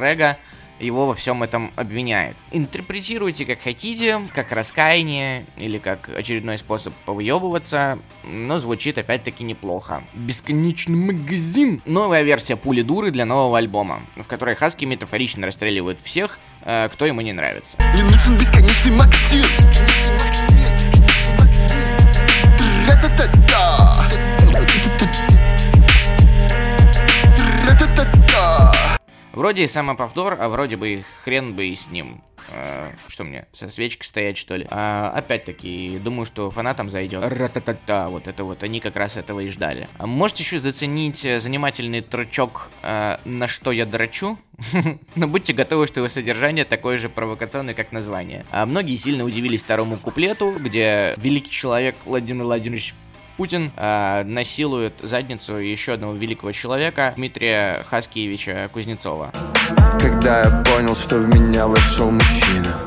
его 0.79 1.07
во 1.07 1.13
всем 1.13 1.43
этом 1.43 1.71
обвиняет. 1.75 2.35
Интерпретируйте 2.51 3.45
как 3.45 3.61
хотите, 3.61 4.21
как 4.33 4.51
раскаяние 4.51 5.45
или 5.57 5.77
как 5.77 6.09
очередной 6.09 6.57
способ 6.57 6.93
повыебываться, 7.05 7.99
но 8.23 8.57
звучит 8.57 8.97
опять-таки 8.97 9.43
неплохо. 9.43 10.03
Бесконечный 10.13 10.95
магазин. 10.97 11.81
Новая 11.85 12.23
версия 12.23 12.55
пули 12.55 12.81
дуры 12.81 13.11
для 13.11 13.25
нового 13.25 13.59
альбома, 13.59 14.01
в 14.15 14.23
которой 14.23 14.55
Хаски 14.55 14.85
метафорично 14.85 15.45
расстреливают 15.45 16.01
всех, 16.01 16.39
кто 16.63 17.05
ему 17.05 17.21
не 17.21 17.33
нравится. 17.33 17.77
Мне 17.93 18.03
нужен 18.03 18.37
бесконечный 18.37 18.91
магазин 18.91 19.45
Бесконечный 19.57 20.13
магазин, 20.17 20.73
бесконечный 20.77 21.37
магазин 21.37 22.57
Тра-та-та-та. 22.85 24.07
Тра-та-та-та. 27.65 28.97
Вроде 29.33 29.63
и 29.63 29.67
самоповтор, 29.67 30.37
а 30.39 30.47
вроде 30.47 30.77
бы 30.77 31.03
хрен 31.23 31.53
бы 31.53 31.67
и 31.67 31.75
с 31.75 31.89
ним. 31.89 32.21
Э, 32.53 32.91
что 33.07 33.23
мне, 33.23 33.45
со 33.51 33.69
свечкой 33.69 34.05
стоять, 34.05 34.37
что 34.37 34.55
ли? 34.55 34.67
А, 34.69 35.11
опять-таки, 35.15 35.99
думаю, 36.03 36.25
что 36.25 36.51
фанатам 36.51 36.89
зайдет. 36.89 37.23
Ра-та-та-та, 37.23 38.09
вот 38.09 38.27
это 38.27 38.43
вот, 38.43 38.63
они 38.63 38.79
как 38.79 38.95
раз 38.95 39.17
этого 39.17 39.39
и 39.39 39.49
ждали. 39.49 39.87
А 39.97 40.07
можете 40.07 40.43
еще 40.43 40.59
заценить 40.59 41.25
э, 41.25 41.39
занимательный 41.39 42.01
трючок 42.01 42.69
э, 42.83 43.17
«На 43.25 43.47
что 43.47 43.71
я 43.71 43.85
драчу?» 43.85 44.37
Но 45.15 45.27
будьте 45.27 45.53
готовы, 45.53 45.87
что 45.87 45.99
его 45.99 46.09
содержание 46.09 46.65
такое 46.65 46.97
же 46.97 47.09
провокационное, 47.09 47.73
как 47.73 47.91
название. 47.91 48.45
А 48.51 48.65
многие 48.65 48.95
сильно 48.95 49.23
удивились 49.23 49.63
второму 49.63 49.97
куплету, 49.97 50.51
где 50.59 51.15
великий 51.17 51.51
человек 51.51 51.95
Владимир 52.05 52.43
Владимирович 52.45 52.93
Путин 53.37 53.71
э, 53.75 54.23
насилует 54.25 54.93
задницу 55.01 55.57
еще 55.57 55.93
одного 55.93 56.13
великого 56.13 56.51
человека 56.51 57.13
Дмитрия 57.15 57.83
Хаскиевича 57.89 58.69
Кузнецова. 58.71 59.31
Когда 59.99 60.43
я 60.43 60.63
понял, 60.63 60.95
что 60.95 61.17
в 61.17 61.27
меня 61.29 61.67
вошел 61.67 62.11
мужчина 62.11 62.79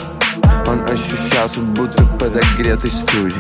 Он 0.67 0.87
ощущался, 0.87 1.61
будто 1.61 2.05
подогретый 2.19 2.91
студень 2.91 3.37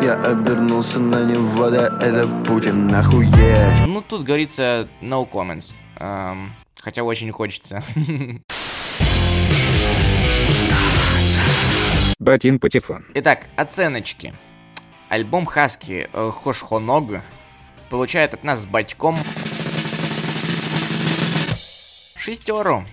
Я 0.00 0.14
обернулся 0.14 0.98
на 0.98 1.24
него, 1.24 1.70
да 1.70 1.86
это 2.00 2.26
Путин, 2.46 2.88
нахуя 2.88 3.86
Ну, 3.86 4.02
тут 4.02 4.24
говорится 4.24 4.88
no 5.00 5.28
comments. 5.30 5.74
Эм, 5.98 6.52
хотя 6.78 7.02
очень 7.02 7.32
хочется. 7.32 7.82
Батин 12.20 12.58
Патефон. 12.58 13.06
Итак, 13.14 13.46
оценочки. 13.56 14.34
Альбом 15.08 15.46
Хаски 15.46 16.06
э, 16.12 16.30
Хошхоног 16.30 17.22
получает 17.88 18.34
от 18.34 18.44
нас 18.44 18.60
с 18.60 18.66
батьком 18.66 19.16
шестеру. 22.20 22.84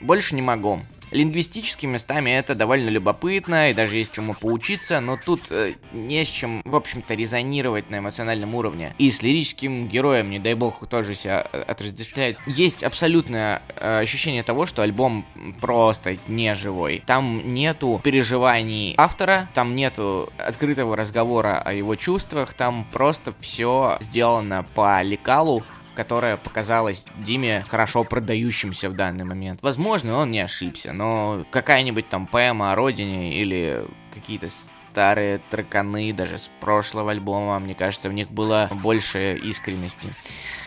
Больше 0.00 0.34
не 0.34 0.42
могу. 0.42 0.80
Лингвистическими 1.12 1.92
местами 1.92 2.30
это 2.30 2.54
довольно 2.54 2.88
любопытно, 2.88 3.70
и 3.70 3.74
даже 3.74 3.96
есть 3.96 4.12
чему 4.12 4.34
поучиться, 4.34 5.00
но 5.00 5.16
тут 5.16 5.40
э, 5.50 5.74
не 5.92 6.24
с 6.24 6.28
чем, 6.28 6.62
в 6.64 6.74
общем-то, 6.74 7.14
резонировать 7.14 7.90
на 7.90 7.98
эмоциональном 7.98 8.54
уровне. 8.56 8.94
И 8.98 9.10
с 9.10 9.22
лирическим 9.22 9.86
героем, 9.86 10.30
не 10.30 10.40
дай 10.40 10.54
бог, 10.54 10.86
тоже 10.88 11.14
себя 11.14 11.46
э, 11.52 11.62
отождествляет. 11.62 12.38
Есть 12.46 12.82
абсолютное 12.82 13.62
э, 13.76 14.00
ощущение 14.00 14.42
того, 14.42 14.66
что 14.66 14.82
альбом 14.82 15.24
просто 15.60 16.18
не 16.26 16.54
живой. 16.56 17.04
Там 17.06 17.52
нету 17.52 18.00
переживаний 18.02 18.94
автора, 18.98 19.48
там 19.54 19.76
нету 19.76 20.28
открытого 20.38 20.96
разговора 20.96 21.62
о 21.64 21.72
его 21.72 21.94
чувствах, 21.94 22.52
там 22.52 22.84
просто 22.92 23.32
все 23.38 23.96
сделано 24.00 24.66
по 24.74 25.00
лекалу, 25.02 25.62
которая 25.96 26.36
показалась 26.36 27.06
Диме 27.16 27.64
хорошо 27.68 28.04
продающимся 28.04 28.90
в 28.90 28.94
данный 28.94 29.24
момент. 29.24 29.60
Возможно, 29.62 30.18
он 30.18 30.30
не 30.30 30.40
ошибся, 30.40 30.92
но 30.92 31.44
какая-нибудь 31.50 32.08
там 32.08 32.26
поэма 32.26 32.72
о 32.72 32.74
родине 32.76 33.40
или 33.40 33.84
какие-то 34.14 34.48
старые 34.96 35.40
треканы 35.50 36.10
даже 36.14 36.38
с 36.38 36.50
прошлого 36.60 37.10
альбома, 37.10 37.58
мне 37.58 37.74
кажется, 37.74 38.08
в 38.08 38.14
них 38.14 38.30
было 38.30 38.70
больше 38.82 39.36
искренности. 39.36 40.14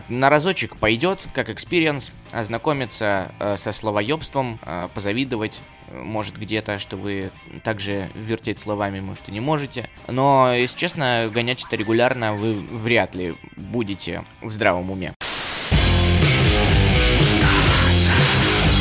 На 0.08 0.30
разочек 0.30 0.76
пойдет, 0.76 1.26
как 1.34 1.50
experience, 1.50 2.12
ознакомиться 2.30 3.32
э, 3.40 3.56
со 3.56 3.72
словоебством, 3.72 4.60
э, 4.62 4.88
позавидовать, 4.94 5.60
э, 5.88 6.00
может 6.00 6.36
где-то, 6.36 6.78
что 6.78 6.96
вы 6.96 7.30
также 7.64 8.08
вертеть 8.14 8.60
словами, 8.60 9.00
может, 9.00 9.28
и 9.28 9.32
не 9.32 9.40
можете. 9.40 9.88
Но, 10.06 10.52
если 10.52 10.76
честно, 10.76 11.28
гонять 11.32 11.64
это 11.64 11.74
регулярно 11.74 12.34
вы 12.34 12.52
вряд 12.52 13.16
ли 13.16 13.34
будете 13.56 14.22
в 14.42 14.52
здравом 14.52 14.90
уме. 14.92 15.12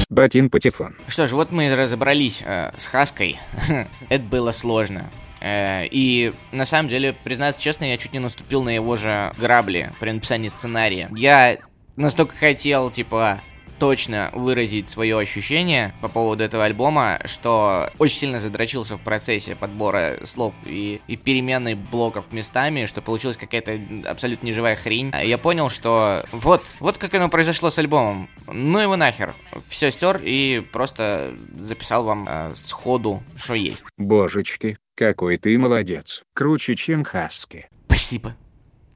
Батин 0.10 0.50
Патефон. 0.50 0.96
Что 1.08 1.28
ж, 1.28 1.34
вот 1.34 1.52
мы 1.52 1.74
разобрались 1.74 2.42
э, 2.44 2.72
с 2.78 2.88
Хаской. 2.88 3.40
Это 4.10 4.24
было 4.26 4.50
сложно. 4.50 5.06
Э, 5.40 5.86
и 5.86 6.34
на 6.52 6.66
самом 6.66 6.90
деле, 6.90 7.14
признаться 7.14 7.62
честно, 7.62 7.86
я 7.86 7.98
чуть 7.98 8.14
не 8.14 8.20
наступил 8.20 8.64
на 8.64 8.70
его 8.70 8.96
же 8.96 9.32
грабли 9.38 9.92
при 10.00 10.12
написании 10.12 10.50
сценария. 10.50 11.10
Я 11.16 11.60
настолько 11.96 12.36
хотел, 12.36 12.90
типа, 12.90 13.40
точно 13.80 14.30
выразить 14.34 14.90
свое 14.90 15.18
ощущение 15.18 15.94
по 16.02 16.08
поводу 16.10 16.44
этого 16.44 16.66
альбома, 16.66 17.20
что 17.26 17.90
очень 17.98 18.18
сильно 18.18 18.40
задрочился 18.40 18.98
в 18.98 19.02
процессе 19.02 19.56
подбора 19.56 20.20
слов 20.26 20.54
и, 20.66 21.02
и 21.08 21.16
перемены 21.16 21.76
блоков 21.76 22.32
местами, 22.32 22.86
что 22.86 23.02
получилась 23.02 23.38
какая-то 23.38 23.80
абсолютно 24.06 24.46
неживая 24.46 24.76
хрень. 24.76 25.14
Я 25.24 25.38
понял, 25.38 25.70
что 25.70 26.26
вот, 26.32 26.64
вот 26.80 26.98
как 26.98 27.14
оно 27.16 27.30
произошло 27.30 27.70
с 27.70 27.80
альбомом. 27.80 28.30
Ну 28.48 28.80
его 28.80 28.96
нахер. 28.96 29.34
Все 29.68 29.92
стер 29.92 30.20
и 30.24 30.60
просто 30.72 31.36
записал 31.58 32.04
вам 32.04 32.28
э, 32.28 32.52
сходу, 32.56 33.24
что 33.38 33.54
есть. 33.54 33.86
Божечки, 33.98 34.78
какой 34.96 35.38
ты 35.38 35.58
молодец. 35.58 36.24
Круче, 36.34 36.76
чем 36.76 37.04
Хаски. 37.04 37.70
Спасибо. 37.88 38.36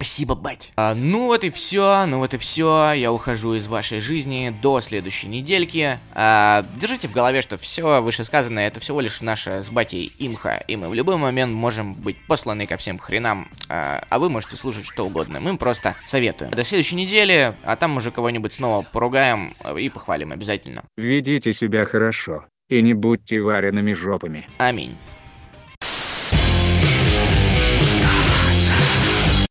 Спасибо, 0.04 0.36
бать. 0.36 0.74
А, 0.76 0.96
ну 0.96 1.28
вот 1.28 1.46
и 1.46 1.50
все, 1.50 2.06
ну 2.08 2.18
вот 2.18 2.34
и 2.34 2.38
все. 2.38 2.92
Я 2.92 3.13
ухожу 3.13 3.54
из 3.54 3.68
вашей 3.68 4.02
жизни 4.02 4.54
до 4.62 4.82
следующей 4.82 5.28
недельки. 5.28 5.98
А, 6.13 6.66
держите 6.76 7.08
в 7.08 7.13
голове, 7.13 7.42
что 7.42 7.58
все 7.58 8.02
вышесказанное 8.02 8.68
это 8.68 8.82
всего 8.82 9.00
лишь 9.00 9.22
наша 9.22 9.62
с 9.62 9.70
батей 9.70 10.12
имха, 10.20 10.62
и 10.68 10.76
мы 10.76 10.89
в 10.89 10.94
любой 10.94 11.16
момент 11.16 11.54
можем 11.54 11.94
быть 11.94 12.18
посланы 12.28 12.68
ко 12.68 12.76
всем 12.76 13.00
хренам, 13.00 13.48
а, 13.70 14.04
а 14.10 14.20
вы 14.20 14.30
можете 14.30 14.58
слушать 14.58 14.86
что 14.86 15.06
угодно. 15.06 15.39
Мы 15.39 15.58
просто 15.58 15.96
советуем. 16.06 16.52
До 16.52 16.66
следующей 16.66 16.98
недели, 16.98 17.56
а 17.63 17.78
там 17.78 17.96
уже 17.96 18.12
кого-нибудь 18.12 18.52
снова 18.52 18.82
поругаем 18.84 19.54
и 19.80 19.88
похвалим 19.88 20.34
обязательно. 20.34 20.84
Ведите 20.98 21.54
себя 21.54 21.86
хорошо. 21.86 22.44
И 22.68 22.82
не 22.82 22.94
будьте 22.94 23.39
вареными 23.39 23.94
жопами. 23.94 24.50
Аминь. 24.58 24.98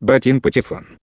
Батин 0.03 0.41
Патефон. 0.41 0.99